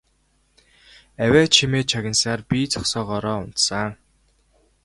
Авиа 1.23 1.43
чимээ 1.53 1.83
чагнасаар 1.89 2.41
би 2.49 2.59
зогсоогоороо 2.73 3.37
унтсан. 3.45 3.91